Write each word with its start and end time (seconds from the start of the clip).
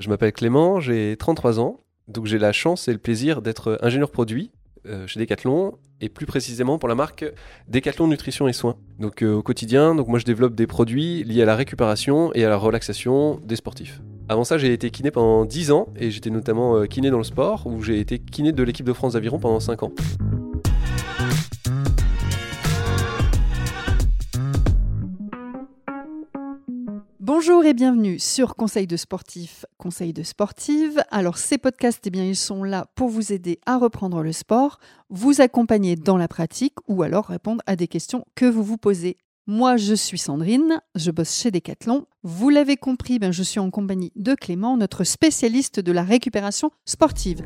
Je 0.00 0.08
m'appelle 0.08 0.32
Clément, 0.32 0.80
j'ai 0.80 1.14
33 1.18 1.60
ans, 1.60 1.80
donc 2.08 2.24
j'ai 2.24 2.38
la 2.38 2.52
chance 2.52 2.88
et 2.88 2.92
le 2.92 2.98
plaisir 2.98 3.42
d'être 3.42 3.78
ingénieur 3.82 4.10
produit 4.10 4.50
euh, 4.86 5.06
chez 5.06 5.20
Decathlon 5.20 5.74
et 6.00 6.08
plus 6.08 6.24
précisément 6.24 6.78
pour 6.78 6.88
la 6.88 6.94
marque 6.94 7.30
Decathlon 7.68 8.08
Nutrition 8.08 8.48
et 8.48 8.54
Soins. 8.54 8.76
Donc 8.98 9.22
euh, 9.22 9.34
au 9.34 9.42
quotidien, 9.42 9.94
donc 9.94 10.08
moi 10.08 10.18
je 10.18 10.24
développe 10.24 10.54
des 10.54 10.66
produits 10.66 11.22
liés 11.24 11.42
à 11.42 11.44
la 11.44 11.54
récupération 11.54 12.32
et 12.32 12.46
à 12.46 12.48
la 12.48 12.56
relaxation 12.56 13.40
des 13.44 13.56
sportifs. 13.56 14.00
Avant 14.30 14.44
ça, 14.44 14.56
j'ai 14.56 14.72
été 14.72 14.90
kiné 14.90 15.10
pendant 15.10 15.44
10 15.44 15.70
ans 15.70 15.88
et 15.96 16.10
j'étais 16.10 16.30
notamment 16.30 16.76
euh, 16.76 16.86
kiné 16.86 17.10
dans 17.10 17.18
le 17.18 17.24
sport 17.24 17.66
où 17.66 17.82
j'ai 17.82 18.00
été 18.00 18.18
kiné 18.18 18.52
de 18.52 18.62
l'équipe 18.62 18.86
de 18.86 18.94
France 18.94 19.12
d'aviron 19.12 19.38
pendant 19.38 19.60
5 19.60 19.82
ans. 19.82 19.92
Bonjour 27.42 27.64
et 27.64 27.72
bienvenue 27.72 28.18
sur 28.18 28.54
Conseil 28.54 28.86
de 28.86 28.98
sportif, 28.98 29.64
Conseil 29.78 30.12
de 30.12 30.22
sportive. 30.22 31.02
Alors 31.10 31.38
ces 31.38 31.56
podcasts, 31.56 32.06
eh 32.06 32.10
bien, 32.10 32.22
ils 32.22 32.36
sont 32.36 32.64
là 32.64 32.88
pour 32.94 33.08
vous 33.08 33.32
aider 33.32 33.58
à 33.64 33.78
reprendre 33.78 34.22
le 34.22 34.32
sport, 34.32 34.78
vous 35.08 35.40
accompagner 35.40 35.96
dans 35.96 36.18
la 36.18 36.28
pratique 36.28 36.74
ou 36.86 37.02
alors 37.02 37.28
répondre 37.28 37.62
à 37.64 37.76
des 37.76 37.88
questions 37.88 38.26
que 38.34 38.44
vous 38.44 38.62
vous 38.62 38.76
posez. 38.76 39.16
Moi, 39.46 39.78
je 39.78 39.94
suis 39.94 40.18
Sandrine, 40.18 40.82
je 40.96 41.10
bosse 41.10 41.34
chez 41.34 41.50
Decathlon. 41.50 42.04
Vous 42.22 42.50
l'avez 42.50 42.76
compris, 42.76 43.18
ben, 43.18 43.32
je 43.32 43.42
suis 43.42 43.58
en 43.58 43.70
compagnie 43.70 44.12
de 44.16 44.34
Clément, 44.34 44.76
notre 44.76 45.04
spécialiste 45.04 45.80
de 45.80 45.92
la 45.92 46.02
récupération 46.02 46.70
sportive. 46.84 47.42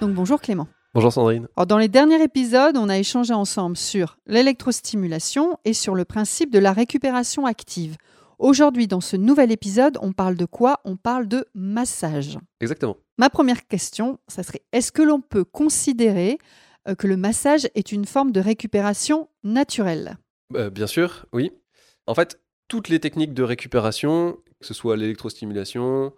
Donc 0.00 0.12
bonjour 0.12 0.40
Clément. 0.40 0.66
Bonjour 0.92 1.12
Sandrine. 1.12 1.46
Alors, 1.56 1.68
dans 1.68 1.78
les 1.78 1.88
derniers 1.88 2.20
épisodes, 2.20 2.76
on 2.76 2.88
a 2.88 2.98
échangé 2.98 3.32
ensemble 3.32 3.76
sur 3.76 4.18
l'électrostimulation 4.26 5.56
et 5.64 5.72
sur 5.72 5.94
le 5.94 6.04
principe 6.04 6.50
de 6.50 6.58
la 6.58 6.72
récupération 6.72 7.46
active. 7.46 7.96
Aujourd'hui, 8.38 8.86
dans 8.86 9.00
ce 9.00 9.16
nouvel 9.16 9.50
épisode, 9.50 9.96
on 10.02 10.12
parle 10.12 10.36
de 10.36 10.44
quoi? 10.44 10.80
On 10.84 10.96
parle 10.96 11.26
de 11.26 11.46
massage. 11.54 12.38
Exactement. 12.60 12.98
Ma 13.16 13.30
première 13.30 13.66
question, 13.66 14.18
ça 14.28 14.42
serait 14.42 14.60
est-ce 14.72 14.92
que 14.92 15.00
l'on 15.00 15.22
peut 15.22 15.44
considérer 15.44 16.38
euh, 16.86 16.94
que 16.94 17.06
le 17.06 17.16
massage 17.16 17.66
est 17.74 17.92
une 17.92 18.04
forme 18.04 18.32
de 18.32 18.40
récupération 18.40 19.30
naturelle? 19.42 20.18
Euh, 20.54 20.68
bien 20.68 20.86
sûr, 20.86 21.24
oui. 21.32 21.50
En 22.06 22.14
fait, 22.14 22.38
toutes 22.68 22.90
les 22.90 23.00
techniques 23.00 23.32
de 23.32 23.42
récupération, 23.42 24.36
que 24.60 24.66
ce 24.66 24.74
soit 24.74 24.98
l'électrostimulation, 24.98 26.12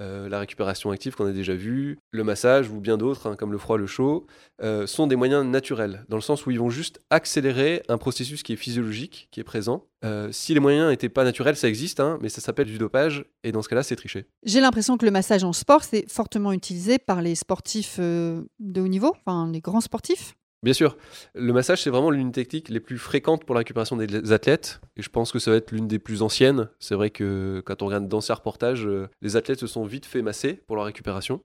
euh, 0.00 0.28
la 0.28 0.40
récupération 0.40 0.90
active 0.90 1.14
qu'on 1.14 1.26
a 1.26 1.32
déjà 1.32 1.54
vu, 1.54 1.98
le 2.10 2.24
massage 2.24 2.70
ou 2.70 2.80
bien 2.80 2.98
d'autres, 2.98 3.28
hein, 3.28 3.36
comme 3.36 3.52
le 3.52 3.58
froid, 3.58 3.78
le 3.78 3.86
chaud, 3.86 4.26
euh, 4.62 4.86
sont 4.86 5.06
des 5.06 5.16
moyens 5.16 5.44
naturels, 5.46 6.04
dans 6.08 6.16
le 6.16 6.22
sens 6.22 6.44
où 6.44 6.50
ils 6.50 6.58
vont 6.58 6.70
juste 6.70 7.00
accélérer 7.10 7.82
un 7.88 7.96
processus 7.96 8.42
qui 8.42 8.52
est 8.52 8.56
physiologique, 8.56 9.28
qui 9.30 9.40
est 9.40 9.44
présent. 9.44 9.86
Euh, 10.04 10.28
si 10.32 10.52
les 10.52 10.60
moyens 10.60 10.90
n'étaient 10.90 11.08
pas 11.08 11.24
naturels, 11.24 11.56
ça 11.56 11.68
existe, 11.68 12.00
hein, 12.00 12.18
mais 12.20 12.28
ça 12.28 12.40
s'appelle 12.40 12.66
du 12.66 12.78
dopage, 12.78 13.24
et 13.42 13.52
dans 13.52 13.62
ce 13.62 13.68
cas-là, 13.68 13.82
c'est 13.82 13.96
tricher. 13.96 14.26
J'ai 14.42 14.60
l'impression 14.60 14.98
que 14.98 15.06
le 15.06 15.10
massage 15.10 15.44
en 15.44 15.52
sport, 15.52 15.82
c'est 15.82 16.10
fortement 16.10 16.52
utilisé 16.52 16.98
par 16.98 17.22
les 17.22 17.34
sportifs 17.34 17.98
de 17.98 18.80
haut 18.80 18.88
niveau, 18.88 19.14
enfin 19.24 19.50
les 19.50 19.60
grands 19.60 19.80
sportifs. 19.80 20.34
Bien 20.66 20.72
sûr, 20.74 20.96
le 21.36 21.52
massage, 21.52 21.80
c'est 21.80 21.90
vraiment 21.90 22.10
l'une 22.10 22.32
des 22.32 22.42
techniques 22.42 22.68
les 22.70 22.80
plus 22.80 22.98
fréquentes 22.98 23.44
pour 23.44 23.54
la 23.54 23.60
récupération 23.60 23.96
des 23.96 24.32
athlètes. 24.32 24.80
Et 24.96 25.02
je 25.02 25.08
pense 25.08 25.30
que 25.30 25.38
ça 25.38 25.52
va 25.52 25.58
être 25.58 25.70
l'une 25.70 25.86
des 25.86 26.00
plus 26.00 26.22
anciennes. 26.22 26.68
C'est 26.80 26.96
vrai 26.96 27.10
que 27.10 27.62
quand 27.64 27.82
on 27.82 27.86
regarde 27.86 28.08
d'anciens 28.08 28.34
reportages, 28.34 28.84
euh, 28.84 29.06
les 29.22 29.36
athlètes 29.36 29.60
se 29.60 29.68
sont 29.68 29.84
vite 29.84 30.06
fait 30.06 30.22
masser 30.22 30.54
pour 30.66 30.74
leur 30.74 30.84
récupération. 30.86 31.40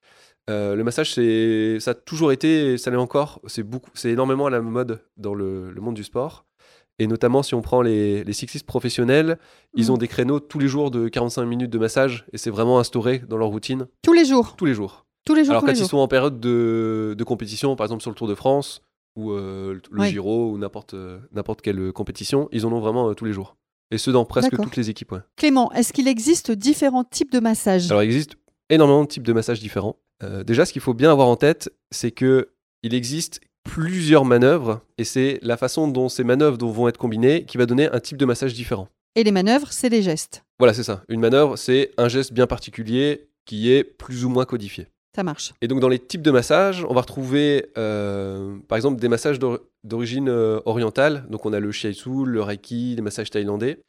Euh, 0.50 0.74
le 0.76 0.84
massage, 0.84 1.14
c'est, 1.14 1.78
ça 1.80 1.92
a 1.92 1.94
toujours 1.94 2.32
été, 2.32 2.74
et 2.74 2.78
ça 2.80 2.90
l'est 2.90 2.98
encore, 2.98 3.40
c'est, 3.46 3.62
beaucoup, 3.62 3.92
c'est 3.94 4.10
énormément 4.10 4.48
à 4.48 4.50
la 4.50 4.60
mode 4.60 5.04
dans 5.18 5.36
le, 5.36 5.70
le 5.70 5.82
monde 5.82 5.94
du 5.94 6.04
sport. 6.04 6.46
Et 6.98 7.06
notamment, 7.06 7.44
si 7.44 7.54
on 7.54 7.62
prend 7.62 7.84
les, 7.84 8.24
les 8.24 8.34
cyclistes 8.34 8.66
professionnels, 8.66 9.38
ils 9.76 9.86
Mhm. 9.86 9.92
ont 9.92 9.98
des 9.98 10.08
créneaux 10.08 10.40
tous 10.40 10.58
les 10.58 10.68
jours 10.68 10.90
de 10.90 11.10
45 11.10 11.46
minutes 11.46 11.70
de 11.70 11.78
massage. 11.78 12.26
Et 12.34 12.40
c'est 12.40 12.50
vraiment 12.50 12.80
instauré 12.80 13.20
dans 13.30 13.38
leur 13.38 13.50
routine, 13.50 13.86
Tous 14.02 14.14
les 14.14 14.26
jours. 14.26 14.56
tous 14.58 14.66
les 14.66 14.74
jours. 14.74 15.06
Tous 15.28 15.36
les 15.36 15.44
jours. 15.44 15.52
Alors 15.52 15.62
tous 15.62 15.68
quand 15.68 15.72
les 15.74 15.78
ils 15.78 15.82
jours. 15.82 15.90
sont 15.92 15.98
en 16.00 16.08
période 16.08 16.40
de, 16.40 17.14
de 17.16 17.24
compétition, 17.24 17.76
par 17.76 17.86
exemple 17.86 18.02
sur 18.02 18.10
le 18.10 18.16
Tour 18.16 18.28
de 18.28 18.34
France 18.34 18.82
ou 19.16 19.32
euh, 19.32 19.80
le 19.92 20.00
Ouais. 20.00 20.10
Giro 20.10 20.52
ou 20.52 20.58
n'importe 20.58 20.94
euh, 20.94 21.20
n'importe 21.34 21.62
quelle 21.62 21.92
compétition, 21.92 22.48
ils 22.52 22.66
en 22.66 22.72
ont 22.72 22.80
vraiment 22.80 23.10
euh, 23.10 23.14
tous 23.14 23.26
les 23.26 23.34
jours. 23.34 23.58
Et 23.92 23.98
ce 23.98 24.10
dans 24.10 24.24
presque 24.26 24.56
toutes 24.56 24.78
les 24.78 24.90
équipes. 24.90 25.12
ouais. 25.12 25.20
Clément, 25.36 25.72
est-ce 25.74 25.92
qu'il 25.92 26.08
existe 26.08 26.52
différents 26.52 27.04
types 27.04 27.32
de 27.32 27.40
massages? 27.40 27.90
Alors 27.92 28.04
il 28.04 28.06
existe 28.06 28.36
énormément 28.70 29.04
de 29.04 29.08
types 29.10 29.24
de 29.24 29.34
massages 29.34 29.60
différents. 29.60 29.98
Euh, 30.24 30.44
déjà, 30.44 30.66
ce 30.66 30.72
qu'il 30.72 30.82
faut 30.82 30.94
bien 30.94 31.12
avoir 31.12 31.28
en 31.28 31.36
tête, 31.36 31.74
c'est 31.92 32.12
que 32.12 32.50
il 32.84 32.94
existe 32.94 33.42
plusieurs 33.64 34.24
manœuvres 34.26 34.82
et 34.98 35.04
c'est 35.04 35.40
la 35.42 35.58
façon 35.58 35.88
dont 35.88 36.10
ces 36.10 36.24
manœuvres 36.24 36.58
vont 36.66 36.88
être 36.88 36.98
combinées 36.98 37.44
qui 37.46 37.58
va 37.58 37.66
donner 37.66 37.90
un 37.92 38.00
type 38.00 38.18
de 38.18 38.26
massage 38.26 38.54
différent. 38.54 38.88
Et 39.16 39.24
les 39.24 39.32
manœuvres, 39.32 39.68
c'est 39.72 39.90
les 39.90 40.02
gestes. 40.02 40.44
Voilà, 40.58 40.74
c'est 40.74 40.84
ça. 40.84 41.04
Une 41.10 41.20
manœuvre, 41.20 41.58
c'est 41.58 41.92
un 41.98 42.08
geste 42.08 42.32
bien 42.34 42.48
particulier 42.48 43.28
qui 43.46 43.72
est 43.72 43.84
plus 43.84 44.24
ou 44.24 44.30
moins 44.30 44.46
codifié. 44.46 44.88
Ça 45.16 45.24
marche. 45.24 45.54
Et 45.62 45.68
donc 45.68 45.80
dans 45.82 45.90
les 45.90 46.00
types 46.00 46.22
de 46.22 46.32
massages, 46.32 46.86
on 46.88 46.94
va 46.94 47.02
retrouver 47.02 47.68
euh, 47.78 48.58
par 48.68 48.78
exemple 48.78 49.00
des 49.02 49.10
massages 49.10 49.40
d'or- 49.40 49.60
d'origine 49.84 50.30
euh, 50.30 50.62
orientale. 50.66 51.26
Donc 51.30 51.46
on 51.46 51.52
a 51.52 51.60
le 51.60 51.72
shiatsu, 51.72 52.26
le 52.26 52.42
reiki, 52.42 52.96
les 52.96 53.02
massages 53.02 53.30
thaïlandais. 53.30 53.80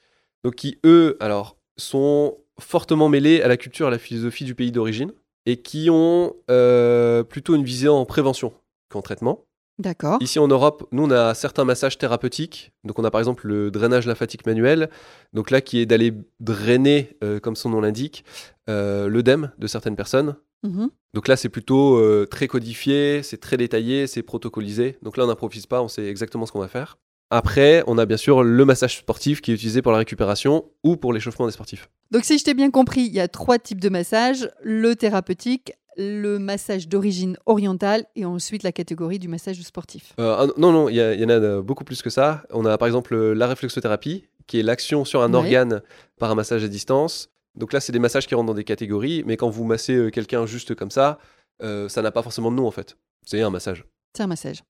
Donc 0.42 0.56
qui 0.56 0.78
eux, 0.84 1.16
alors, 1.20 1.56
sont 1.76 2.38
fortement 2.58 3.08
mêlés 3.08 3.40
à 3.40 3.48
la 3.48 3.56
culture 3.56 3.86
à 3.86 3.90
la 3.90 3.98
philosophie 3.98 4.44
du 4.44 4.54
pays 4.54 4.72
d'origine 4.72 5.12
et 5.46 5.58
qui 5.58 5.90
ont 5.90 6.34
euh, 6.50 7.22
plutôt 7.22 7.54
une 7.54 7.64
visée 7.64 7.88
en 7.88 8.04
prévention 8.04 8.52
qu'en 8.88 9.02
traitement. 9.02 9.44
D'accord. 9.78 10.18
Ici 10.20 10.38
en 10.38 10.48
Europe, 10.48 10.86
nous 10.92 11.04
on 11.04 11.10
a 11.10 11.34
certains 11.34 11.64
massages 11.64 11.98
thérapeutiques. 11.98 12.72
Donc 12.84 12.98
on 12.98 13.04
a 13.04 13.10
par 13.10 13.20
exemple 13.20 13.46
le 13.46 13.70
drainage 13.70 14.06
lymphatique 14.06 14.44
manuel. 14.44 14.90
Donc 15.32 15.50
là 15.50 15.60
qui 15.60 15.78
est 15.78 15.86
d'aller 15.86 16.12
drainer, 16.40 17.16
euh, 17.22 17.40
comme 17.40 17.56
son 17.56 17.70
nom 17.70 17.80
l'indique, 17.80 18.24
euh, 18.68 19.08
l'œdème 19.08 19.52
de 19.58 19.66
certaines 19.66 19.96
personnes. 19.96 20.34
Mhm. 20.62 20.90
Donc 21.14 21.28
là, 21.28 21.36
c'est 21.36 21.48
plutôt 21.48 21.96
euh, 21.96 22.26
très 22.30 22.46
codifié, 22.48 23.22
c'est 23.22 23.36
très 23.38 23.56
détaillé, 23.56 24.06
c'est 24.06 24.22
protocolisé. 24.22 24.96
Donc 25.02 25.16
là, 25.16 25.24
on 25.24 25.26
n'improvise 25.26 25.66
pas, 25.66 25.82
on 25.82 25.88
sait 25.88 26.06
exactement 26.06 26.46
ce 26.46 26.52
qu'on 26.52 26.60
va 26.60 26.68
faire. 26.68 26.98
Après, 27.30 27.82
on 27.86 27.96
a 27.98 28.04
bien 28.06 28.16
sûr 28.18 28.42
le 28.42 28.64
massage 28.64 28.98
sportif 28.98 29.40
qui 29.40 29.52
est 29.52 29.54
utilisé 29.54 29.80
pour 29.82 29.92
la 29.92 29.98
récupération 29.98 30.64
ou 30.84 30.96
pour 30.96 31.12
l'échauffement 31.12 31.46
des 31.46 31.52
sportifs. 31.52 31.88
Donc 32.10 32.24
si 32.24 32.38
je 32.38 32.44
t'ai 32.44 32.52
bien 32.54 32.70
compris, 32.70 33.02
il 33.02 33.12
y 33.12 33.20
a 33.20 33.28
trois 33.28 33.58
types 33.58 33.80
de 33.80 33.88
massages, 33.88 34.50
le 34.62 34.94
thérapeutique, 34.94 35.72
le 35.96 36.38
massage 36.38 36.88
d'origine 36.88 37.36
orientale 37.46 38.04
et 38.16 38.24
ensuite 38.26 38.62
la 38.62 38.72
catégorie 38.72 39.18
du 39.18 39.28
massage 39.28 39.60
sportif. 39.62 40.12
Euh, 40.18 40.36
ah, 40.38 40.46
non, 40.58 40.72
non, 40.72 40.88
il 40.90 40.96
y, 40.96 41.24
en 41.24 41.28
a 41.28 41.32
euh, 41.32 41.62
beaucoup 41.62 41.84
plus 41.84 42.02
que 42.02 42.10
ça. 42.10 42.44
On 42.50 42.64
a 42.66 42.76
par 42.78 42.86
exemple 42.86 43.16
la 43.16 43.46
réflexothérapie, 43.46 44.24
qui 44.46 44.60
est 44.60 44.62
l'action 44.62 45.04
sur 45.06 45.22
un 45.22 45.30
Ouais. 45.32 45.38
organe 45.38 45.82
par 46.18 46.30
un 46.30 46.34
massage 46.34 46.64
à 46.64 46.68
distance. 46.68 47.30
Donc 47.54 47.72
là, 47.72 47.80
c'est 47.80 47.92
des 47.92 47.98
massages 47.98 48.26
qui 48.26 48.34
rentrent 48.34 48.46
dans 48.46 48.54
des 48.54 48.64
catégories, 48.64 49.22
mais 49.26 49.36
quand 49.36 49.50
vous 49.50 49.64
massez 49.64 49.94
euh, 49.94 50.10
quelqu'un 50.10 50.46
juste 50.46 50.74
comme 50.74 50.90
ça, 50.90 51.18
euh, 51.62 51.88
ça 51.88 52.02
n'a 52.02 52.10
pas 52.10 52.22
forcément 52.22 52.50
de 52.50 52.56
nom 52.56 52.66
en 52.66 52.70
fait. 52.70 52.96
C'est 53.24 53.40
un 53.42 53.50
massage. 53.50 53.84
C'est 54.16 54.22
un 54.22 54.26
massage. 54.26 54.62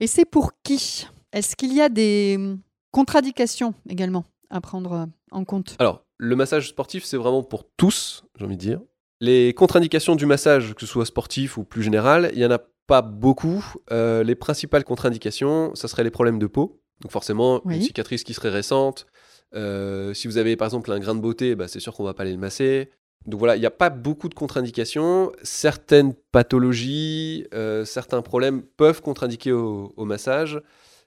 Et 0.00 0.06
c'est 0.06 0.24
pour 0.24 0.52
qui? 0.62 1.06
Est-ce 1.32 1.54
qu'il 1.56 1.72
y 1.74 1.80
a 1.80 1.88
des 1.88 2.36
hum, 2.38 2.60
contradictions 2.92 3.74
également 3.88 4.24
à 4.50 4.60
prendre 4.60 4.92
euh, 4.92 5.06
en 5.30 5.44
compte? 5.44 5.76
Alors, 5.78 6.04
le 6.18 6.36
massage 6.36 6.68
sportif, 6.68 7.04
c'est 7.04 7.16
vraiment 7.16 7.42
pour 7.42 7.64
tous, 7.76 8.24
j'ai 8.38 8.44
envie 8.44 8.56
de 8.56 8.60
dire. 8.60 8.80
Les 9.20 9.52
contre-indications 9.54 10.16
du 10.16 10.26
massage, 10.26 10.74
que 10.74 10.80
ce 10.80 10.86
soit 10.86 11.04
sportif 11.06 11.58
ou 11.58 11.64
plus 11.64 11.82
général, 11.82 12.30
il 12.32 12.38
n'y 12.38 12.46
en 12.46 12.50
a 12.50 12.58
pas 12.86 13.02
beaucoup. 13.02 13.64
Euh, 13.92 14.22
les 14.24 14.34
principales 14.34 14.82
contre-indications, 14.84 15.74
ça 15.74 15.88
serait 15.88 16.04
les 16.04 16.10
problèmes 16.10 16.38
de 16.38 16.46
peau. 16.46 16.80
Donc 17.02 17.12
forcément, 17.12 17.60
Oui. 17.64 17.76
une 17.76 17.82
cicatrice 17.82 18.24
qui 18.24 18.34
serait 18.34 18.48
récente. 18.50 19.06
Euh, 19.54 20.14
si 20.14 20.28
vous 20.28 20.38
avez 20.38 20.56
par 20.56 20.66
exemple 20.66 20.92
un 20.92 20.98
grain 20.98 21.14
de 21.14 21.20
beauté, 21.20 21.54
bah, 21.54 21.68
c'est 21.68 21.80
sûr 21.80 21.94
qu'on 21.94 22.04
va 22.04 22.14
pas 22.14 22.22
aller 22.22 22.32
le 22.32 22.38
masser. 22.38 22.90
Donc 23.26 23.38
voilà, 23.38 23.56
il 23.56 23.60
n'y 23.60 23.66
a 23.66 23.70
pas 23.70 23.90
beaucoup 23.90 24.28
de 24.28 24.34
contre-indications. 24.34 25.32
Certaines 25.42 26.14
pathologies, 26.32 27.46
euh, 27.52 27.84
certains 27.84 28.22
problèmes 28.22 28.62
peuvent 28.62 29.02
contre-indiquer 29.02 29.52
au, 29.52 29.92
au 29.96 30.04
massage. 30.04 30.60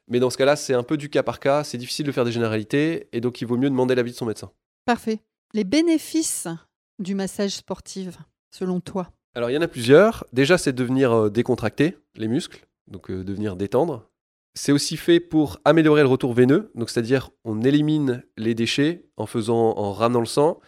Mais 0.07 0.19
dans 0.19 0.29
ce 0.29 0.37
cas-là, 0.37 0.55
c'est 0.55 0.73
un 0.73 0.83
peu 0.83 0.97
du 0.97 1.09
cas 1.09 1.23
par 1.23 1.39
cas. 1.39 1.63
C'est 1.63 1.77
difficile 1.77 2.05
de 2.05 2.11
faire 2.11 2.25
des 2.25 2.31
généralités. 2.31 3.07
Et 3.13 3.21
donc, 3.21 3.41
il 3.41 3.47
vaut 3.47 3.57
mieux 3.57 3.69
demander 3.69 3.95
l'avis 3.95 4.11
de 4.11 4.15
son 4.15 4.25
médecin. 4.25 4.51
Parfait. 4.85 5.19
Les 5.53 5.63
bénéfices 5.63 6.47
du 6.99 7.15
massage 7.15 7.51
sportif, 7.51 8.17
selon 8.51 8.79
toi? 8.79 9.09
Alors, 9.33 9.49
il 9.49 9.53
y 9.53 9.57
en 9.57 9.61
a 9.61 9.67
plusieurs. 9.67 10.25
Déjà, 10.33 10.57
c'est 10.57 10.73
de 10.73 10.83
venir 10.83 11.11
euh, 11.11 11.29
décontracter 11.29 11.97
les 12.15 12.27
muscles, 12.27 12.67
donc 12.87 13.09
euh, 13.09 13.23
de 13.23 13.33
venir 13.33 13.55
détendre. 13.55 14.09
C'est 14.55 14.71
aussi 14.71 14.97
fait 14.97 15.19
pour 15.19 15.59
améliorer 15.65 16.03
le 16.03 16.07
retour 16.07 16.33
veineux, 16.33 16.71
donc 16.75 16.89
c'est-à-dire 16.89 17.31
on 17.43 17.61
élimine 17.61 18.23
les 18.37 18.53
déchets 18.53 19.05
en 19.17 19.25
faisant, 19.25 19.75
en 19.77 19.93
ramenant 19.93 20.19
le 20.19 20.27
sang. 20.27 20.59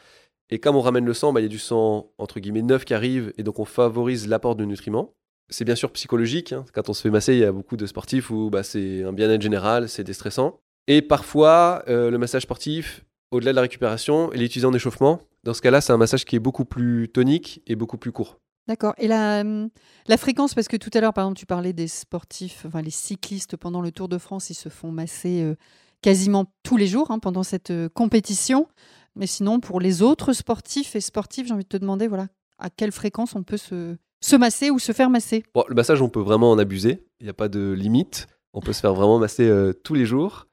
Et 0.50 0.60
comme 0.60 0.76
on 0.76 0.82
ramène 0.82 1.06
le 1.06 1.14
sang, 1.14 1.34
bah, 1.34 1.40
il 1.40 1.44
y 1.44 1.46
a 1.46 1.50
du 1.50 1.60
sang 1.60 2.12
entre 2.18 2.40
guillemets 2.40 2.62
neuf 2.64 2.86
qui 2.86 2.94
arrive, 2.94 3.32
et 3.38 3.44
donc 3.44 3.60
on 3.60 3.66
favorise 3.66 4.28
l'apport 4.28 4.56
de 4.56 4.66
nutriments. 4.66 5.14
C'est 5.50 5.66
bien 5.66 5.76
sûr 5.76 5.92
psychologique. 5.92 6.54
hein. 6.54 6.66
Quand 6.74 6.90
on 6.90 6.94
se 6.94 7.02
fait 7.04 7.12
masser, 7.12 7.34
il 7.34 7.40
y 7.40 7.44
a 7.44 7.52
beaucoup 7.52 7.78
de 7.78 7.86
sportifs 7.86 8.32
où 8.32 8.50
bah, 8.50 8.64
c'est 8.64 9.04
un 9.04 9.14
bien-être 9.14 9.42
général, 9.42 9.88
c'est 9.88 10.04
déstressant. 10.04 10.60
Et 10.88 11.04
parfois, 11.04 11.84
euh, 11.88 12.10
le 12.10 12.18
massage 12.18 12.44
sportif, 12.44 13.06
au-delà 13.32 13.52
de 13.52 13.56
la 13.56 13.62
récupération, 13.62 14.32
il 14.34 14.42
est 14.42 14.46
utilisé 14.46 14.66
en 14.66 14.74
échauffement. 14.74 15.22
Dans 15.44 15.54
ce 15.54 15.62
cas-là, 15.62 15.82
c'est 15.82 15.94
un 15.94 15.98
massage 15.98 16.26
qui 16.26 16.36
est 16.36 16.40
beaucoup 16.40 16.66
plus 16.66 17.10
tonique 17.10 17.62
et 17.68 17.76
beaucoup 17.76 17.98
plus 17.98 18.12
court. 18.12 18.40
D'accord. 18.68 18.94
Et 18.98 19.08
la, 19.08 19.42
hum, 19.42 19.70
la 20.08 20.18
fréquence, 20.18 20.54
parce 20.54 20.68
que 20.68 20.78
tout 20.78 20.90
à 20.94 21.02
l'heure, 21.02 21.14
par 21.14 21.26
exemple, 21.26 21.40
tu 21.40 21.46
parlais 21.46 21.74
des 21.74 21.88
sportifs, 21.88 22.64
enfin 22.66 22.82
les 22.82 22.90
cyclistes 22.92 23.58
pendant 23.58 23.82
le 23.82 23.92
Tour 23.92 24.10
de 24.10 24.18
France, 24.18 24.50
ils 24.50 24.56
se 24.56 24.70
font 24.70 24.92
masser 24.92 25.56
quasiment 26.02 26.46
tous 26.64 26.78
les 26.78 26.88
jours 26.88 27.12
hein, 27.12 27.20
pendant 27.20 27.44
cette 27.44 27.74
compétition. 27.94 28.68
Mais 29.16 29.28
sinon, 29.28 29.60
pour 29.60 29.80
les 29.80 30.02
autres 30.02 30.34
sportifs 30.34 30.96
et 30.96 31.02
sportifs, 31.02 31.48
j'ai 31.48 31.54
envie 31.54 31.64
de 31.64 31.70
te 31.70 31.78
demander, 31.78 32.08
voilà, 32.08 32.28
à 32.58 32.70
quelle 32.70 32.92
fréquence 32.92 33.36
on 33.36 33.44
peut 33.44 33.58
se, 33.58 33.96
se 34.22 34.36
masser 34.36 34.72
ou 34.72 34.80
se 34.80 34.92
faire 34.92 35.10
masser? 35.10 35.44
Le 35.68 35.76
massage, 35.76 36.02
on 36.02 36.10
peut 36.10 36.20
vraiment 36.22 36.52
en 36.52 36.58
abuser. 36.58 37.06
Il 37.20 37.26
n'y 37.26 37.30
a 37.30 37.34
pas 37.34 37.48
de 37.48 37.72
limite. 37.72 38.28
On 38.54 38.62
peut 38.62 38.74
se 38.74 38.82
faire 38.82 38.94
vraiment 38.94 39.20
masser 39.20 39.50
tous 39.84 39.94
les 39.94 40.06
jours. 40.06 40.48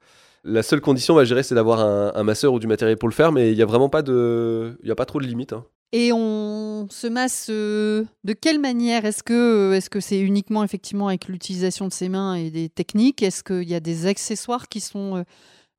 La 0.45 0.63
seule 0.63 0.81
condition, 0.81 1.15
bah, 1.15 1.25
dirais, 1.25 1.43
c'est 1.43 1.55
d'avoir 1.55 1.81
un, 1.81 2.23
masseur 2.25 2.53
ou 2.53 2.59
du 2.59 2.67
matériel 2.67 2.97
pour 2.97 3.09
le 3.09 3.15
faire, 3.15 3.31
mais 3.31 3.53
il 3.53 3.57
n'y 3.57 3.63
a 3.63 3.67
vraiment 3.67 3.89
pas 3.89 4.03
de, 4.03 4.77
il 4.83 4.95
pas 4.95 5.07
trop 5.07 5.21
de 5.21 5.27
limites. 5.27 5.53
hein. 5.53 5.65
Et 5.93 6.11
on 6.13 6.89
se 6.91 7.07
masse 7.07 7.49
euh, 7.51 8.05
de 8.25 8.33
quelle 8.33 8.59
manière? 8.59 9.05
Est-ce 9.05 9.23
que 9.23 9.75
est-ce 9.75 9.91
que 9.91 10.01
c'est 10.01 10.21
uniquement 10.21 10.65
effectivement 10.65 11.09
avec 11.09 11.29
l'utilisation 11.29 11.87
de 11.87 11.93
ses 11.93 12.09
mains 12.09 12.35
et 12.35 12.51
des 12.51 12.71
techniques? 12.71 13.23
Est-ce 13.23 13.45
qu'il 13.45 13.69
y 13.69 13.75
a 13.75 13.81
des 13.81 14.07
accessoires 14.07 14.69
qui 14.69 14.81
sont 14.81 15.19
euh, 15.19 15.23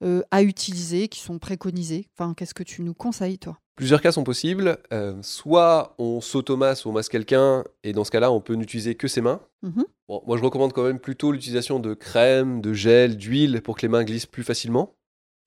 euh, 0.03 0.21
à 0.29 0.43
utiliser, 0.43 1.07
qui 1.07 1.19
sont 1.19 1.39
préconisés? 1.39 2.07
Enfin, 2.15 2.35
qu'est-ce 2.35 2.53
que 2.53 2.61
tu 2.61 2.83
nous 2.83 2.93
conseilles, 2.93 3.39
toi? 3.39 3.57
Plusieurs 3.75 4.01
cas 4.01 4.11
sont 4.11 4.23
possibles. 4.23 4.77
Euh, 4.91 5.15
soit 5.23 5.95
on 5.97 6.21
s'automasse 6.21 6.85
ou 6.85 6.89
on 6.89 6.91
masse 6.91 7.09
quelqu'un, 7.09 7.63
et 7.83 7.91
dans 7.93 8.03
ce 8.03 8.11
cas-là, 8.11 8.31
on 8.31 8.39
peut 8.39 8.53
n'utiliser 8.53 8.95
que 8.95 9.07
ses 9.07 9.21
mains. 9.21 9.41
Mhm. 9.63 9.83
Bon, 10.07 10.21
moi, 10.27 10.37
je 10.37 10.43
recommande 10.43 10.73
quand 10.73 10.83
même 10.83 10.99
plutôt 10.99 11.31
l'utilisation 11.31 11.79
de 11.79 11.93
crème, 11.93 12.61
de 12.61 12.73
gel, 12.73 13.17
d'huile 13.17 13.61
pour 13.61 13.75
que 13.77 13.81
les 13.81 13.87
mains 13.87 14.03
glissent 14.03 14.25
plus 14.27 14.43
facilement. 14.43 14.93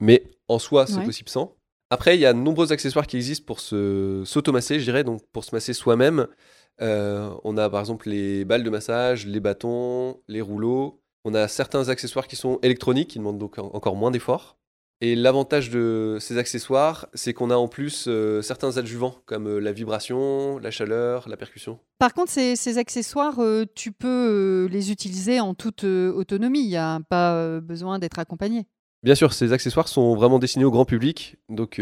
Mais 0.01 0.25
en 0.49 0.59
soi, 0.59 0.87
c'est 0.87 0.97
Ouais. 0.99 1.05
possible 1.05 1.29
sans. 1.29 1.55
Après, 1.91 2.17
il 2.17 2.21
y 2.21 2.27
a 2.27 2.33
de 2.33 2.39
nombreux 2.39 2.73
accessoires 2.73 3.07
qui 3.07 3.17
existent 3.17 3.47
pour 3.47 3.61
se 3.61 4.23
s'automasser, 4.27 4.81
je 4.81 4.85
dirais, 4.85 5.05
donc 5.05 5.23
pour 5.33 5.45
se 5.45 5.55
masser 5.55 5.73
soi-même. 5.73 6.27
Euh, 6.83 7.31
on 7.45 7.57
a 7.57 7.71
par 7.71 7.81
exemple 7.81 8.09
les 8.11 8.45
balles 8.45 8.65
de 8.65 8.71
massage, 8.71 9.25
les 9.25 9.41
bâtons, 9.41 10.21
les 10.29 10.41
rouleaux. 10.41 11.01
On 11.25 11.33
a 11.35 11.47
certains 11.49 11.89
accessoires 11.89 12.27
qui 12.27 12.37
sont 12.37 12.59
électroniques, 12.63 13.11
qui 13.11 13.19
demandent 13.19 13.39
donc 13.39 13.59
en- 13.59 13.71
encore 13.73 13.95
moins 13.97 14.11
d'efforts. 14.11 14.59
Et 15.03 15.15
l'avantage 15.15 15.69
de 15.69 16.17
ces 16.21 16.39
accessoires, 16.39 17.07
c'est 17.13 17.35
qu'on 17.35 17.51
a 17.51 17.57
en 17.57 17.69
plus 17.69 18.07
euh, 18.09 18.41
certains 18.41 18.79
adjuvants, 18.79 19.17
comme 19.27 19.47
euh, 19.47 19.59
la 19.59 19.73
vibration, 19.73 20.59
la 20.59 20.71
chaleur, 20.71 21.29
la 21.29 21.37
percussion. 21.37 21.79
Par 21.99 22.15
contre, 22.15 22.33
ces, 22.33 22.57
ces 22.57 22.79
accessoires, 22.79 23.39
euh, 23.41 23.67
tu 23.75 23.93
peux 23.93 24.67
les 24.71 24.91
utiliser 24.91 25.39
en 25.39 25.53
toute 25.53 25.85
autonomie. 25.85 26.63
Il 26.63 26.69
n'y 26.69 26.77
a 26.79 27.01
pas 27.11 27.61
besoin 27.61 27.99
d'être 27.99 28.19
accompagné. 28.19 28.67
Bien 29.03 29.15
sûr, 29.15 29.35
ces 29.35 29.53
accessoires 29.53 29.89
sont 29.89 30.15
vraiment 30.15 30.39
destinés 30.39 30.65
au 30.65 30.71
grand 30.71 30.87
public, 30.87 31.37
donc 31.51 31.81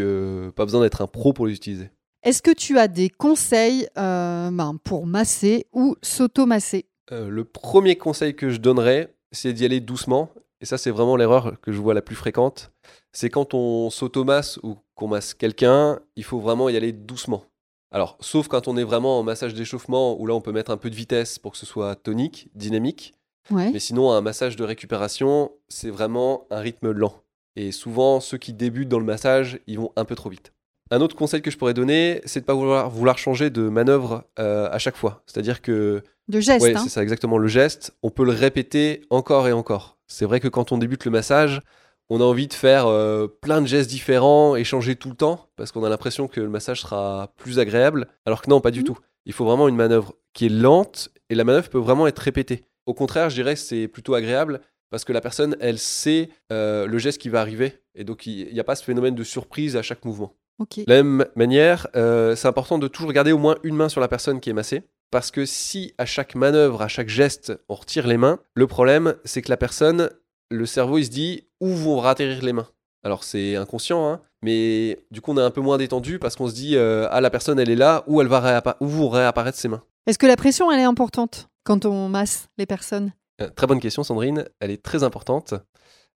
pas 0.55 0.65
besoin 0.65 0.81
d'être 0.81 1.01
un 1.01 1.07
pro 1.07 1.33
pour 1.33 1.47
les 1.47 1.55
utiliser. 1.55 1.89
Est-ce 2.23 2.41
que 2.41 2.51
tu 2.51 2.77
as 2.77 2.87
des 2.87 3.09
conseils 3.09 3.87
ben, 3.95 4.77
pour 4.83 5.07
masser 5.07 5.67
ou 5.73 5.95
s'automasser? 6.01 6.85
Le 7.09 7.43
premier 7.43 7.95
conseil 7.95 8.35
que 8.35 8.49
je 8.49 8.57
donnerais, 8.57 9.15
c'est 9.31 9.53
d'y 9.53 9.65
aller 9.65 9.79
doucement. 9.79 10.29
Et 10.61 10.65
ça, 10.65 10.77
c'est 10.77 10.91
vraiment 10.91 11.15
l'erreur 11.15 11.59
que 11.61 11.71
je 11.71 11.79
vois 11.79 11.93
la 11.93 12.01
plus 12.01 12.15
fréquente. 12.15 12.71
C'est 13.15 13.29
quand 13.29 13.53
on 13.53 13.89
s'automasse 13.89 14.59
ou 14.61 14.75
qu'on 14.93 15.07
masse 15.07 15.33
quelqu'un, 15.33 15.99
il 16.17 16.25
faut 16.25 16.41
vraiment 16.41 16.67
y 16.67 16.75
aller 16.75 16.91
doucement. 16.91 17.45
Alors, 17.91 18.17
sauf 18.19 18.49
quand 18.49 18.67
on 18.67 18.75
est 18.75 18.83
vraiment 18.83 19.17
en 19.17 19.23
massage 19.23 19.53
d'échauffement, 19.53 20.19
où 20.19 20.27
là, 20.27 20.33
on 20.33 20.41
peut 20.41 20.51
mettre 20.51 20.69
un 20.69 20.75
peu 20.75 20.89
de 20.89 20.95
vitesse 20.95 21.39
pour 21.39 21.53
que 21.53 21.57
ce 21.57 21.65
soit 21.65 21.95
tonique, 21.95 22.49
dynamique. 22.55 23.13
Ouais. 23.51 23.71
Mais 23.71 23.79
sinon, 23.79 24.11
un 24.11 24.19
massage 24.19 24.57
de 24.57 24.65
récupération, 24.65 25.51
c'est 25.69 25.89
vraiment 25.89 26.45
un 26.49 26.59
rythme 26.59 26.91
lent. 26.91 27.15
Et 27.55 27.71
souvent, 27.71 28.19
ceux 28.19 28.37
qui 28.37 28.51
débutent 28.51 28.89
dans 28.89 28.99
le 28.99 29.05
massage, 29.05 29.59
ils 29.65 29.79
vont 29.79 29.93
un 29.95 30.03
peu 30.03 30.15
trop 30.15 30.29
vite. 30.29 30.51
Un 30.91 30.99
autre 30.99 31.15
conseil 31.15 31.41
que 31.41 31.49
je 31.49 31.57
pourrais 31.57 31.73
donner, 31.73 32.19
c'est 32.25 32.41
de 32.41 32.43
ne 32.43 32.47
pas 32.47 32.53
vouloir, 32.53 32.89
vouloir 32.89 33.17
changer 33.17 33.49
de 33.49 33.69
manœuvre 33.69 34.25
euh, 34.39 34.67
à 34.69 34.77
chaque 34.77 34.97
fois. 34.97 35.23
C'est-à-dire 35.25 35.61
que 35.61 36.03
De 36.27 36.41
geste, 36.41 36.65
Ouais, 36.65 36.75
hein. 36.75 36.81
c'est 36.83 36.89
ça 36.89 37.01
exactement 37.01 37.37
le 37.37 37.47
geste. 37.47 37.95
On 38.03 38.09
peut 38.09 38.25
le 38.25 38.33
répéter 38.33 39.03
encore 39.09 39.47
et 39.47 39.53
encore. 39.53 39.97
C'est 40.07 40.25
vrai 40.25 40.41
que 40.41 40.49
quand 40.49 40.73
on 40.73 40.77
débute 40.77 41.05
le 41.05 41.11
massage, 41.11 41.61
on 42.09 42.21
a 42.21 42.23
envie 42.23 42.47
de 42.47 42.53
faire 42.53 42.87
euh, 42.87 43.27
plein 43.27 43.61
de 43.61 43.67
gestes 43.67 43.89
différents 43.89 44.55
et 44.55 44.63
changer 44.63 44.95
tout 44.95 45.09
le 45.09 45.15
temps 45.15 45.49
parce 45.55 45.71
qu'on 45.71 45.83
a 45.83 45.89
l'impression 45.89 46.27
que 46.27 46.39
le 46.41 46.49
massage 46.49 46.81
sera 46.81 47.33
plus 47.37 47.59
agréable. 47.59 48.07
Alors 48.25 48.41
que 48.41 48.49
non, 48.49 48.61
pas 48.61 48.71
du 48.71 48.79
Mhm. 48.79 48.85
tout. 48.85 48.97
Il 49.25 49.33
faut 49.33 49.45
vraiment 49.45 49.67
une 49.67 49.75
manœuvre 49.75 50.13
qui 50.33 50.45
est 50.45 50.49
lente 50.49 51.09
et 51.29 51.35
la 51.35 51.43
manœuvre 51.43 51.69
peut 51.69 51.79
vraiment 51.79 52.05
être 52.07 52.19
répétée. 52.19 52.65
Au 52.85 52.93
contraire, 52.93 53.29
je 53.31 53.35
dirais 53.35 53.55
que 53.55 53.59
c'est 53.59 53.87
plutôt 53.87 54.13
agréable 54.13 54.61
parce 54.91 55.03
que 55.03 55.13
la 55.13 55.21
personne, 55.21 55.55
elle 55.59 55.79
sait 55.79 56.29
euh, 56.51 56.85
le 56.85 56.97
geste 56.99 57.19
qui 57.19 57.29
va 57.29 57.41
arriver 57.41 57.79
et 57.95 58.03
donc 58.03 58.27
il 58.27 58.53
n'y 58.53 58.59
a 58.59 58.63
pas 58.63 58.75
ce 58.75 58.83
phénomène 58.83 59.15
de 59.15 59.23
surprise 59.23 59.75
à 59.75 59.81
chaque 59.81 60.05
mouvement. 60.05 60.33
De 60.59 60.83
la 60.87 61.03
même 61.03 61.25
manière, 61.35 61.87
euh, 61.95 62.35
c'est 62.35 62.47
important 62.47 62.77
de 62.77 62.87
toujours 62.87 63.11
garder 63.11 63.31
au 63.31 63.37
moins 63.39 63.57
une 63.63 63.75
main 63.75 63.89
sur 63.89 63.99
la 63.99 64.07
personne 64.07 64.39
qui 64.39 64.49
est 64.51 64.53
massée. 64.53 64.83
Parce 65.11 65.31
que 65.31 65.45
si 65.45 65.93
à 65.97 66.05
chaque 66.05 66.35
manœuvre, 66.35 66.81
à 66.81 66.87
chaque 66.87 67.09
geste, 67.09 67.53
on 67.69 67.75
retire 67.75 68.07
les 68.07 68.17
mains, 68.17 68.39
le 68.53 68.67
problème, 68.67 69.15
c'est 69.23 69.41
que 69.41 69.49
la 69.49 69.57
personne, 69.57 70.09
le 70.49 70.65
cerveau, 70.65 70.97
il 70.97 71.05
se 71.05 71.09
dit 71.09 71.47
où 71.59 71.69
vont 71.69 72.03
atterrir 72.03 72.43
les 72.43 72.53
mains? 72.53 72.67
Alors 73.03 73.23
c'est 73.23 73.55
inconscient, 73.55 74.07
hein, 74.09 74.21
mais 74.41 74.97
du 75.11 75.21
coup 75.21 75.31
on 75.31 75.37
est 75.37 75.41
un 75.41 75.51
peu 75.51 75.61
moins 75.61 75.77
détendu 75.77 76.17
parce 76.17 76.35
qu'on 76.35 76.47
se 76.47 76.55
dit 76.55 76.75
euh, 76.75 77.07
ah 77.11 77.21
la 77.21 77.29
personne 77.29 77.59
elle 77.59 77.69
est 77.69 77.75
là, 77.75 78.03
où 78.07 78.21
elle 78.21 78.27
va 78.27 78.63
où 78.79 78.87
vont 78.87 79.09
réapparaître 79.09 79.57
ses 79.57 79.67
mains? 79.67 79.83
Est-ce 80.07 80.17
que 80.17 80.27
la 80.27 80.35
pression, 80.35 80.71
elle 80.71 80.79
est 80.79 80.83
importante 80.83 81.49
quand 81.63 81.85
on 81.85 82.09
masse 82.09 82.47
les 82.57 82.65
personnes? 82.65 83.11
Euh, 83.41 83.49
très 83.49 83.67
bonne 83.67 83.79
question 83.79 84.03
Sandrine, 84.03 84.45
elle 84.59 84.71
est 84.71 84.81
très 84.81 85.03
importante. 85.03 85.53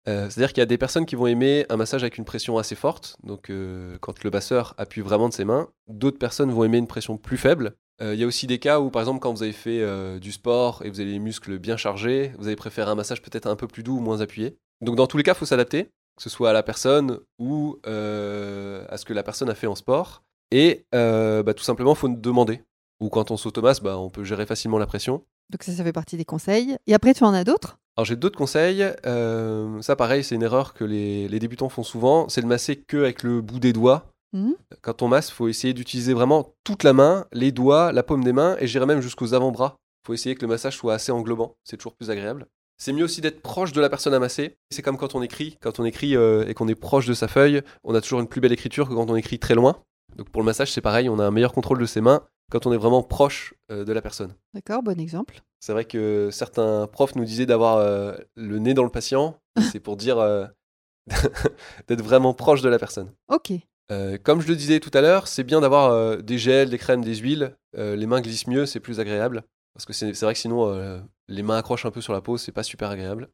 Euh, 0.09 0.31
C'est-à-dire 0.31 0.53
qu'il 0.55 0.61
y 0.61 0.63
a 0.63 0.67
des 0.67 0.79
personnes 0.79 1.05
qui 1.05 1.17
vont 1.17 1.27
aimer 1.27 1.67
un 1.69 1.77
massage 1.77 2.03
avec 2.03 2.17
une 2.17 2.25
pression 2.25 2.57
assez 2.57 2.75
forte, 2.75 3.17
donc 3.23 3.51
euh, 3.51 3.99
quand 4.01 4.25
le 4.25 4.31
masseur 4.31 4.75
appuie 4.79 5.03
vraiment 5.03 5.29
de 5.29 5.35
ses 5.35 5.45
mains. 5.45 5.69
D'autres 5.87 6.19
personnes 6.19 6.51
vont 6.51 6.65
aimer 6.65 6.79
une 6.79 6.87
pression 6.87 7.19
plus 7.19 7.37
faible. 7.37 7.75
Euh, 8.01 8.15
Il 8.15 8.21
y 8.21 8.25
a 8.25 8.27
aussi 8.27 8.47
des 8.47 8.59
cas 8.59 8.81
où, 8.81 8.91
par 8.91 9.03
exemple, 9.03 9.21
quand 9.21 9.33
vous 9.33 9.43
avez 9.43 9.53
fait 9.53 9.85
du 10.19 10.33
sport 10.33 10.83
et 10.85 10.91
vous 10.91 11.01
avez 11.01 11.11
les 11.11 11.19
muscles 11.19 11.59
bien 11.59 11.77
chargés, 11.77 12.33
vous 12.39 12.47
allez 12.47 12.57
préférer 12.57 12.91
un 12.91 12.95
massage 12.95 13.21
peut-être 13.21 13.47
un 13.47 13.57
peu 13.57 13.67
plus 13.67 13.83
doux 13.83 13.99
ou 13.99 14.01
moins 14.01 14.21
appuyé. 14.21 14.57
Donc 14.81 14.97
dans 14.97 15.07
tous 15.07 15.19
les 15.19 15.25
cas, 15.25 15.33
il 15.33 15.39
faut 15.39 15.47
s'adapter, 15.47 15.85
que 16.17 16.23
ce 16.23 16.31
soit 16.31 16.51
à 16.51 16.53
la 16.53 16.63
personne 16.63 17.19
ou 17.39 17.79
à 17.85 18.97
ce 18.97 19.05
que 19.05 19.13
la 19.13 19.23
personne 19.23 19.51
a 19.51 19.55
fait 19.55 19.67
en 19.67 19.75
sport. 19.75 20.23
Et 20.51 20.87
bah, 20.93 21.55
tout 21.55 21.65
simplement, 21.65 21.93
il 21.93 21.99
faut 21.99 22.09
demander. 22.09 22.63
Ou 23.01 23.11
quand 23.11 23.31
on 23.31 23.37
s'automasse, 23.37 23.83
bah, 23.83 23.99
on 23.99 24.11
peut 24.11 24.25
gérer 24.25 24.47
facilement 24.47 24.79
la 24.79 24.87
pression. 24.87 25.25
Donc 25.51 25.63
ça, 25.63 25.73
ça 25.73 25.83
fait 25.85 25.93
partie 25.93 26.17
des 26.17 26.25
conseils. 26.25 26.77
Et 26.87 26.95
après, 26.95 27.15
tu 27.15 27.25
en 27.25 27.33
as 27.35 27.45
d'autres? 27.45 27.79
Alors 27.97 28.05
j'ai 28.05 28.17
d'autres 28.17 28.39
conseils. 28.39 28.87
Euh, 29.07 29.83
ça 29.83 29.97
pareil, 29.97 30.23
c'est 30.23 30.37
une 30.37 30.43
erreur 30.43 30.73
que 30.73 30.85
les, 30.85 31.27
les 31.27 31.39
débutants 31.41 31.69
font 31.69 31.83
souvent. 31.83 32.29
C'est 32.29 32.43
de 32.43 32.47
masser 32.47 32.77
que 32.77 32.99
avec 32.99 33.23
le 33.23 33.41
bout 33.41 33.59
des 33.59 33.73
doigts. 33.73 34.07
Mhm. 34.33 34.55
Quand 34.83 35.03
on 35.03 35.09
masse, 35.09 35.31
il 35.31 35.33
faut 35.33 35.49
essayer 35.49 35.75
d'utiliser 35.75 36.15
vraiment 36.15 36.55
toute 36.65 36.85
la 36.85 36.93
main, 36.93 37.27
les 37.33 37.51
doigts, 37.51 37.93
la 37.93 38.03
paume 38.03 38.23
des 38.23 38.33
mains, 38.33 38.57
et 38.61 38.67
j'irai 38.67 38.87
même 38.87 39.01
jusqu'aux 39.01 39.35
avant-bras. 39.35 39.77
Il 40.05 40.07
faut 40.07 40.15
essayer 40.15 40.35
que 40.35 40.43
le 40.43 40.49
massage 40.49 40.77
soit 40.77 40.95
assez 40.95 41.13
englobant. 41.13 41.57
C'est 41.65 41.77
toujours 41.77 41.97
plus 41.97 42.11
agréable. 42.11 42.47
C'est 42.81 42.93
mieux 42.93 43.03
aussi 43.03 43.21
d'être 43.21 43.43
proche 43.43 43.73
de 43.73 43.81
la 43.81 43.89
personne 43.89 44.15
à 44.15 44.21
masser. 44.21 44.57
C'est 44.71 44.83
comme 44.83 44.97
quand 44.97 45.17
on 45.17 45.23
écrit. 45.23 45.59
Quand 45.61 45.81
on 45.81 45.85
écrit 45.85 46.15
euh, 46.15 46.47
et 46.47 46.55
qu'on 46.55 46.69
est 46.69 46.77
proche 46.77 47.07
de 47.07 47.15
sa 47.15 47.27
feuille, 47.27 47.63
on 47.83 47.95
a 47.95 48.01
toujours 48.01 48.21
une 48.21 48.29
plus 48.29 48.41
belle 48.41 48.53
écriture 48.53 48.89
que 48.89 48.95
quand 48.95 49.11
on 49.11 49.17
écrit 49.17 49.41
très 49.41 49.57
loin. 49.57 49.83
Donc 50.17 50.31
pour 50.31 50.41
le 50.41 50.47
massage, 50.47 50.73
c'est 50.73 50.81
pareil, 50.81 51.09
on 51.09 51.19
a 51.19 51.25
un 51.25 51.31
meilleur 51.33 51.53
contrôle 51.53 51.81
de 51.81 51.87
ses 51.87 52.01
mains 52.01 52.23
quand 52.51 52.67
on 52.67 52.73
est 52.73 52.77
vraiment 52.79 53.03
proche 53.03 53.55
euh, 53.71 53.85
de 53.85 53.93
la 53.93 54.01
personne. 54.03 54.35
D'accord, 54.55 54.83
bon 54.83 54.99
exemple. 55.01 55.41
C'est 55.61 55.73
vrai 55.73 55.85
que 55.85 56.31
certains 56.33 56.87
profs 56.87 57.15
nous 57.17 57.25
disaient 57.25 57.47
d'avoir 57.47 57.77
euh, 57.79 58.15
le 58.37 58.59
nez 58.59 58.75
dans 58.75 58.85
le 58.85 58.91
patient. 58.91 59.37
C'est 59.73 59.81
pour 59.81 59.97
dire 59.97 60.19
euh, 60.19 60.47
d'être 61.89 62.03
vraiment 62.03 62.35
proche 62.35 62.63
de 62.63 62.69
la 62.69 62.79
personne. 62.79 63.13
Ok. 63.29 63.53
Euh, 63.91 64.19
comme 64.23 64.41
je 64.41 64.49
le 64.49 64.57
disais 64.57 64.81
tout 64.81 64.91
à 64.95 65.01
l'heure, 65.01 65.29
c'est 65.29 65.45
bien 65.45 65.61
d'avoir 65.61 65.91
euh, 65.91 66.17
des 66.19 66.39
gels, 66.39 66.71
des 66.71 66.79
crèmes, 66.79 67.03
des 67.05 67.17
huiles. 67.17 67.57
Euh, 67.77 67.97
les 67.97 68.07
mains 68.07 68.21
glissent 68.21 68.47
mieux, 68.47 68.67
c'est 68.67 68.81
plus 68.81 69.01
agréable. 69.01 69.43
Parce 69.75 69.85
que 69.87 69.93
c'est 69.93 70.13
vrai 70.23 70.35
que 70.35 70.41
sinon, 70.41 71.01
les 71.29 71.43
mains 71.45 71.57
accrochent 71.57 71.87
un 71.87 71.93
peu 71.93 72.01
sur 72.01 72.13
la 72.13 72.21
peau, 72.21 72.37
c'est 72.37 72.51
pas 72.51 72.65
super 72.65 72.91
agréable. 72.91 73.29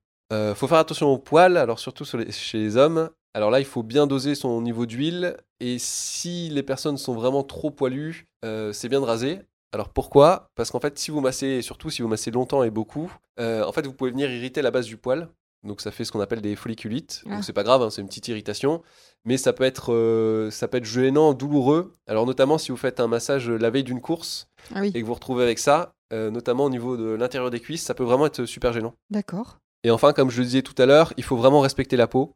Faut 0.54 0.66
faire 0.68 0.76
attention 0.76 1.08
aux 1.08 1.16
poils, 1.18 1.56
alors 1.56 1.78
surtout 1.78 2.04
sur 2.04 2.18
les- 2.18 2.30
chez 2.32 2.58
les 2.58 2.76
hommes. 2.76 3.08
Alors 3.34 3.50
là, 3.50 3.60
il 3.60 3.66
faut 3.66 3.82
bien 3.82 4.06
doser 4.06 4.34
son 4.34 4.60
niveau 4.62 4.86
d'huile. 4.86 5.36
Et 5.60 5.78
si 5.78 6.48
les 6.50 6.62
personnes 6.62 6.96
sont 6.96 7.14
vraiment 7.14 7.42
trop 7.42 7.70
poilues, 7.70 8.26
euh, 8.44 8.72
c'est 8.72 8.88
bien 8.88 9.00
de 9.00 9.06
raser. 9.06 9.40
Alors 9.72 9.88
pourquoi? 9.88 10.50
Parce 10.54 10.70
qu'en 10.70 10.80
fait, 10.80 10.98
si 10.98 11.10
vous 11.10 11.20
massez, 11.20 11.46
et 11.46 11.62
surtout 11.62 11.90
si 11.90 12.02
vous 12.02 12.08
massez 12.08 12.30
longtemps 12.30 12.62
et 12.62 12.70
beaucoup, 12.70 13.12
euh, 13.40 13.64
en 13.64 13.72
fait, 13.72 13.86
vous 13.86 13.92
pouvez 13.92 14.10
venir 14.10 14.30
irriter 14.30 14.62
la 14.62 14.70
base 14.70 14.86
du 14.86 14.96
poil. 14.96 15.28
Donc 15.64 15.80
ça 15.80 15.90
fait 15.90 16.04
ce 16.04 16.12
qu'on 16.12 16.20
appelle 16.20 16.42
des 16.42 16.56
folliculites. 16.56 17.22
Ah. 17.26 17.34
Donc 17.36 17.44
c'est 17.44 17.54
pas 17.54 17.64
grave, 17.64 17.82
hein, 17.82 17.90
c'est 17.90 18.02
une 18.02 18.08
petite 18.08 18.28
irritation 18.28 18.82
mais 19.24 19.36
ça 19.36 19.52
peut 19.52 19.64
être 19.64 19.92
euh, 19.92 20.50
ça 20.50 20.68
peut 20.68 20.78
être 20.78 20.84
gênant, 20.84 21.32
douloureux. 21.32 21.96
Alors 22.06 22.26
notamment 22.26 22.58
si 22.58 22.70
vous 22.70 22.76
faites 22.76 23.00
un 23.00 23.08
massage 23.08 23.48
la 23.50 23.70
veille 23.70 23.84
d'une 23.84 24.00
course 24.00 24.48
Ah 24.74 24.80
oui, 24.80 24.92
et 24.94 25.00
que 25.00 25.06
vous 25.06 25.14
retrouvez 25.14 25.42
avec 25.42 25.58
ça, 25.58 25.94
euh, 26.12 26.30
notamment 26.30 26.64
au 26.64 26.70
niveau 26.70 26.96
de 26.96 27.14
l'intérieur 27.14 27.50
des 27.50 27.60
cuisses, 27.60 27.82
ça 27.82 27.94
peut 27.94 28.04
vraiment 28.04 28.26
être 28.26 28.44
super 28.44 28.72
gênant. 28.72 28.94
d'accord. 29.10 29.58
Et 29.86 29.90
enfin, 29.90 30.14
comme 30.14 30.30
je 30.30 30.38
le 30.38 30.46
disais 30.46 30.62
tout 30.62 30.80
à 30.80 30.86
l'heure, 30.86 31.12
il 31.18 31.24
faut 31.24 31.36
vraiment 31.36 31.60
respecter 31.60 31.98
la 31.98 32.06
peau. 32.06 32.32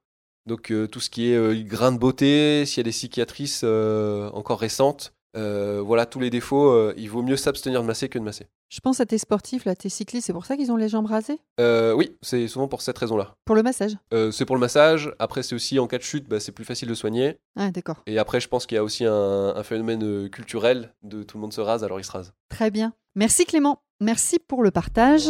Donc 0.48 0.72
euh, 0.72 0.86
tout 0.86 0.98
ce 0.98 1.10
qui 1.10 1.30
est 1.30 1.36
euh, 1.36 1.54
grain 1.62 1.92
de 1.92 1.98
beauté, 1.98 2.64
s'il 2.64 2.78
y 2.78 2.80
a 2.80 2.84
des 2.84 2.90
cicatrices 2.90 3.60
euh, 3.64 4.30
encore 4.30 4.58
récentes, 4.58 5.12
euh, 5.36 5.82
voilà 5.84 6.06
tous 6.06 6.20
les 6.20 6.30
défauts, 6.30 6.90
il 6.96 7.08
vaut 7.08 7.22
mieux 7.22 7.36
s'abstenir 7.36 7.82
de 7.82 7.86
masser 7.86 8.08
que 8.08 8.18
de 8.18 8.24
masser. 8.24 8.46
Je 8.70 8.80
pense 8.80 8.98
à 9.00 9.06
tes 9.06 9.18
sportifs, 9.18 9.66
là, 9.66 9.76
tes 9.76 9.90
cyclistes, 9.90 10.26
c'est 10.26 10.32
pour 10.32 10.46
ça 10.46 10.56
qu'ils 10.56 10.72
ont 10.72 10.76
les 10.76 10.88
jambes 10.88 11.06
rasées? 11.06 11.38
Oui, 11.58 12.16
c'est 12.22 12.48
souvent 12.48 12.66
pour 12.66 12.80
cette 12.82 12.98
raison-là. 12.98 13.34
Pour 13.44 13.54
le 13.56 13.62
massage? 13.62 13.96
C'est 14.32 14.44
pour 14.46 14.56
le 14.56 14.60
massage. 14.60 15.14
Après, 15.18 15.42
c'est 15.42 15.54
aussi 15.54 15.78
en 15.78 15.86
cas 15.86 15.98
de 15.98 16.02
chute, 16.02 16.28
bah, 16.28 16.40
c'est 16.40 16.52
plus 16.52 16.64
facile 16.64 16.88
de 16.88 16.94
soigner. 16.94 17.38
Ah, 17.56 17.70
d'accord. 17.70 18.02
Et 18.06 18.18
après, 18.18 18.40
je 18.40 18.48
pense 18.48 18.66
qu'il 18.66 18.76
y 18.76 18.78
a 18.78 18.84
aussi 18.84 19.04
un, 19.04 19.54
un 19.54 19.62
phénomène 19.62 20.28
culturel 20.30 20.94
de 21.02 21.22
tout 21.22 21.36
le 21.38 21.42
monde 21.42 21.52
se 21.52 21.60
rase, 21.60 21.84
alors 21.84 22.00
il 22.00 22.04
se 22.04 22.12
rase. 22.12 22.32
Très 22.48 22.70
bien. 22.70 22.94
Merci 23.14 23.44
Clément. 23.44 23.82
Merci 24.00 24.38
pour 24.38 24.62
le 24.62 24.70
partage. 24.70 25.28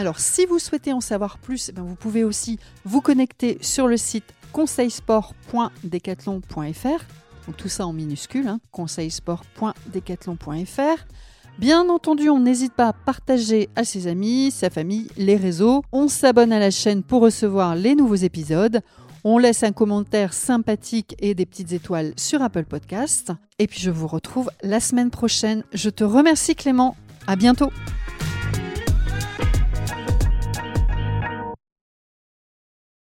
Alors, 0.00 0.18
si 0.18 0.46
vous 0.46 0.58
souhaitez 0.58 0.94
en 0.94 1.02
savoir 1.02 1.36
plus, 1.36 1.68
eh 1.68 1.72
ben, 1.72 1.82
vous 1.82 1.94
pouvez 1.94 2.24
aussi 2.24 2.58
vous 2.86 3.02
connecter 3.02 3.58
sur 3.60 3.86
le 3.86 3.98
site 3.98 4.32
conseilsport.decathlon.fr. 4.50 7.04
Donc 7.46 7.58
tout 7.58 7.68
ça 7.68 7.86
en 7.86 7.92
minuscule, 7.92 8.48
hein, 8.48 8.60
conseilsport.decathlon.fr. 8.72 11.04
Bien 11.58 11.86
entendu, 11.90 12.30
on 12.30 12.40
n'hésite 12.40 12.72
pas 12.72 12.88
à 12.88 12.94
partager 12.94 13.68
à 13.76 13.84
ses 13.84 14.06
amis, 14.06 14.50
sa 14.50 14.70
famille, 14.70 15.08
les 15.18 15.36
réseaux. 15.36 15.82
On 15.92 16.08
s'abonne 16.08 16.54
à 16.54 16.58
la 16.58 16.70
chaîne 16.70 17.02
pour 17.02 17.20
recevoir 17.20 17.76
les 17.76 17.94
nouveaux 17.94 18.14
épisodes. 18.14 18.80
On 19.22 19.36
laisse 19.36 19.64
un 19.64 19.72
commentaire 19.72 20.32
sympathique 20.32 21.14
et 21.18 21.34
des 21.34 21.44
petites 21.44 21.72
étoiles 21.72 22.14
sur 22.16 22.40
Apple 22.40 22.64
Podcast. 22.64 23.32
Et 23.58 23.66
puis 23.66 23.80
je 23.80 23.90
vous 23.90 24.06
retrouve 24.06 24.50
la 24.62 24.80
semaine 24.80 25.10
prochaine. 25.10 25.62
Je 25.74 25.90
te 25.90 26.04
remercie 26.04 26.54
Clément. 26.54 26.96
À 27.26 27.36
bientôt. 27.36 27.70